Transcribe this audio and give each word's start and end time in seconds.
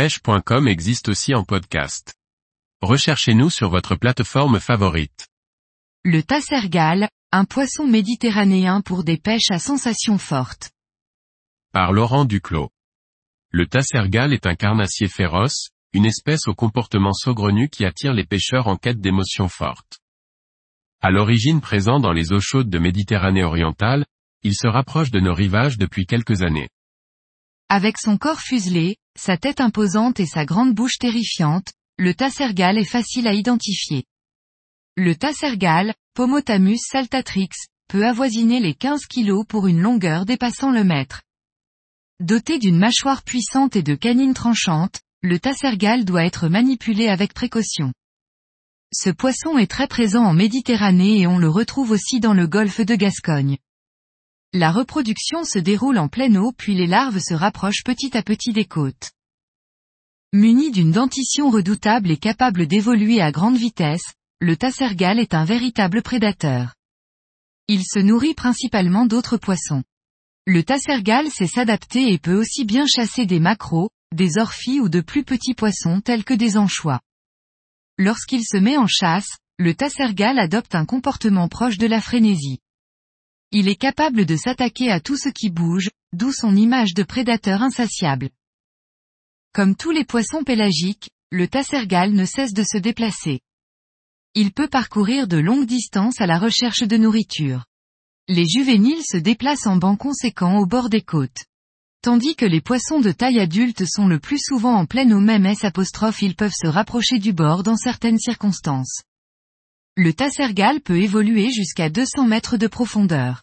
pêche.com 0.00 0.66
existe 0.66 1.10
aussi 1.10 1.34
en 1.34 1.44
podcast. 1.44 2.14
Recherchez-nous 2.80 3.50
sur 3.50 3.68
votre 3.68 3.96
plateforme 3.96 4.58
favorite. 4.58 5.28
Le 6.06 6.22
tassergal, 6.22 7.10
un 7.32 7.44
poisson 7.44 7.86
méditerranéen 7.86 8.80
pour 8.80 9.04
des 9.04 9.18
pêches 9.18 9.50
à 9.50 9.58
sensations 9.58 10.16
fortes. 10.16 10.70
Par 11.74 11.92
Laurent 11.92 12.24
Duclos. 12.24 12.70
Le 13.50 13.66
tassergal 13.66 14.32
est 14.32 14.46
un 14.46 14.54
carnassier 14.54 15.06
féroce, 15.06 15.68
une 15.92 16.06
espèce 16.06 16.48
au 16.48 16.54
comportement 16.54 17.12
saugrenu 17.12 17.68
qui 17.68 17.84
attire 17.84 18.14
les 18.14 18.24
pêcheurs 18.24 18.68
en 18.68 18.76
quête 18.76 19.02
d'émotions 19.02 19.48
fortes. 19.48 19.98
À 21.02 21.10
l'origine 21.10 21.60
présent 21.60 22.00
dans 22.00 22.12
les 22.12 22.32
eaux 22.32 22.40
chaudes 22.40 22.70
de 22.70 22.78
Méditerranée 22.78 23.44
orientale, 23.44 24.06
il 24.44 24.54
se 24.54 24.66
rapproche 24.66 25.10
de 25.10 25.20
nos 25.20 25.34
rivages 25.34 25.76
depuis 25.76 26.06
quelques 26.06 26.40
années. 26.40 26.70
Avec 27.72 27.98
son 27.98 28.18
corps 28.18 28.40
fuselé, 28.40 28.96
sa 29.16 29.36
tête 29.36 29.60
imposante 29.60 30.18
et 30.18 30.26
sa 30.26 30.44
grande 30.44 30.74
bouche 30.74 30.98
terrifiante, 30.98 31.72
le 31.98 32.14
tassergal 32.14 32.76
est 32.76 32.84
facile 32.84 33.28
à 33.28 33.32
identifier. 33.32 34.06
Le 34.96 35.14
tassergal, 35.14 35.94
Pomotamus 36.14 36.80
saltatrix, 36.80 37.50
peut 37.86 38.04
avoisiner 38.04 38.58
les 38.58 38.74
15 38.74 39.06
kg 39.06 39.44
pour 39.46 39.68
une 39.68 39.80
longueur 39.80 40.26
dépassant 40.26 40.72
le 40.72 40.82
mètre. 40.82 41.22
Doté 42.18 42.58
d'une 42.58 42.76
mâchoire 42.76 43.22
puissante 43.22 43.76
et 43.76 43.84
de 43.84 43.94
canines 43.94 44.34
tranchantes, 44.34 45.00
le 45.22 45.38
tassergal 45.38 46.04
doit 46.04 46.24
être 46.24 46.48
manipulé 46.48 47.06
avec 47.06 47.34
précaution. 47.34 47.92
Ce 48.92 49.10
poisson 49.10 49.58
est 49.58 49.70
très 49.70 49.86
présent 49.86 50.24
en 50.24 50.34
Méditerranée 50.34 51.20
et 51.20 51.28
on 51.28 51.38
le 51.38 51.48
retrouve 51.48 51.92
aussi 51.92 52.18
dans 52.18 52.34
le 52.34 52.48
golfe 52.48 52.80
de 52.80 52.96
Gascogne. 52.96 53.58
La 54.52 54.72
reproduction 54.72 55.44
se 55.44 55.60
déroule 55.60 55.96
en 55.96 56.08
pleine 56.08 56.36
eau 56.36 56.50
puis 56.50 56.74
les 56.74 56.88
larves 56.88 57.20
se 57.20 57.34
rapprochent 57.34 57.84
petit 57.84 58.16
à 58.16 58.22
petit 58.24 58.52
des 58.52 58.64
côtes. 58.64 59.12
Muni 60.32 60.72
d'une 60.72 60.90
dentition 60.90 61.50
redoutable 61.50 62.10
et 62.10 62.16
capable 62.16 62.66
d'évoluer 62.66 63.20
à 63.20 63.30
grande 63.30 63.56
vitesse, 63.56 64.14
le 64.40 64.56
tassergal 64.56 65.20
est 65.20 65.34
un 65.34 65.44
véritable 65.44 66.02
prédateur. 66.02 66.74
Il 67.68 67.84
se 67.84 68.00
nourrit 68.00 68.34
principalement 68.34 69.06
d'autres 69.06 69.36
poissons. 69.36 69.84
Le 70.46 70.64
tassergal 70.64 71.30
sait 71.30 71.46
s'adapter 71.46 72.12
et 72.12 72.18
peut 72.18 72.34
aussi 72.34 72.64
bien 72.64 72.86
chasser 72.88 73.26
des 73.26 73.38
maquereaux, 73.38 73.90
des 74.12 74.38
orphies 74.38 74.80
ou 74.80 74.88
de 74.88 75.00
plus 75.00 75.22
petits 75.22 75.54
poissons 75.54 76.00
tels 76.00 76.24
que 76.24 76.34
des 76.34 76.56
anchois. 76.56 77.00
Lorsqu'il 77.98 78.42
se 78.44 78.56
met 78.56 78.76
en 78.76 78.88
chasse, 78.88 79.38
le 79.58 79.74
tassergal 79.74 80.40
adopte 80.40 80.74
un 80.74 80.86
comportement 80.86 81.46
proche 81.46 81.78
de 81.78 81.86
la 81.86 82.00
frénésie. 82.00 82.58
Il 83.52 83.66
est 83.66 83.76
capable 83.76 84.26
de 84.26 84.36
s'attaquer 84.36 84.92
à 84.92 85.00
tout 85.00 85.16
ce 85.16 85.28
qui 85.28 85.50
bouge, 85.50 85.90
d'où 86.12 86.32
son 86.32 86.54
image 86.54 86.94
de 86.94 87.02
prédateur 87.02 87.62
insatiable. 87.62 88.30
Comme 89.52 89.74
tous 89.74 89.90
les 89.90 90.04
poissons 90.04 90.44
pélagiques, 90.44 91.10
le 91.32 91.48
tassergal 91.48 92.12
ne 92.12 92.24
cesse 92.24 92.52
de 92.52 92.62
se 92.62 92.78
déplacer. 92.78 93.40
Il 94.34 94.52
peut 94.52 94.68
parcourir 94.68 95.26
de 95.26 95.36
longues 95.36 95.66
distances 95.66 96.20
à 96.20 96.26
la 96.26 96.38
recherche 96.38 96.84
de 96.84 96.96
nourriture. 96.96 97.64
Les 98.28 98.46
juvéniles 98.46 99.02
se 99.04 99.16
déplacent 99.16 99.66
en 99.66 99.76
bancs 99.76 99.98
conséquents 99.98 100.58
au 100.58 100.66
bord 100.66 100.88
des 100.88 101.02
côtes. 101.02 101.44
Tandis 102.02 102.36
que 102.36 102.46
les 102.46 102.60
poissons 102.60 103.00
de 103.00 103.10
taille 103.10 103.40
adulte 103.40 103.84
sont 103.84 104.06
le 104.06 104.20
plus 104.20 104.38
souvent 104.38 104.76
en 104.76 104.86
pleine 104.86 105.12
eau 105.12 105.18
même 105.18 105.44
S 105.44 105.66
ils 106.22 106.36
peuvent 106.36 106.54
se 106.54 106.68
rapprocher 106.68 107.18
du 107.18 107.32
bord 107.32 107.64
dans 107.64 107.76
certaines 107.76 108.20
circonstances. 108.20 109.02
Le 109.96 110.12
tassergal 110.14 110.80
peut 110.80 110.98
évoluer 110.98 111.50
jusqu'à 111.50 111.90
200 111.90 112.26
mètres 112.26 112.56
de 112.56 112.68
profondeur. 112.68 113.42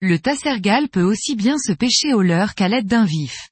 Le 0.00 0.18
tassergal 0.18 0.88
peut 0.88 1.02
aussi 1.02 1.34
bien 1.34 1.58
se 1.58 1.72
pêcher 1.72 2.14
au 2.14 2.22
leurre 2.22 2.54
qu'à 2.54 2.68
l'aide 2.68 2.86
d'un 2.86 3.04
vif. 3.04 3.50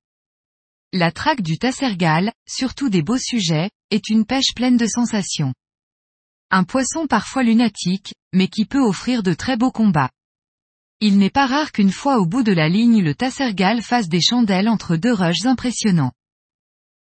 La 0.92 1.10
traque 1.10 1.42
du 1.42 1.58
tassergal, 1.58 2.32
surtout 2.46 2.90
des 2.90 3.02
beaux 3.02 3.18
sujets, 3.18 3.70
est 3.90 4.08
une 4.08 4.24
pêche 4.24 4.54
pleine 4.54 4.76
de 4.76 4.86
sensations. 4.86 5.52
Un 6.50 6.62
poisson 6.62 7.08
parfois 7.08 7.42
lunatique, 7.42 8.14
mais 8.32 8.46
qui 8.46 8.66
peut 8.66 8.82
offrir 8.82 9.24
de 9.24 9.34
très 9.34 9.56
beaux 9.56 9.72
combats. 9.72 10.10
Il 11.00 11.18
n'est 11.18 11.30
pas 11.30 11.46
rare 11.46 11.72
qu'une 11.72 11.90
fois 11.90 12.18
au 12.18 12.26
bout 12.26 12.44
de 12.44 12.52
la 12.52 12.68
ligne 12.68 13.02
le 13.02 13.16
tassergal 13.16 13.82
fasse 13.82 14.08
des 14.08 14.20
chandelles 14.20 14.68
entre 14.68 14.96
deux 14.96 15.12
rushs 15.12 15.44
impressionnants. 15.44 16.12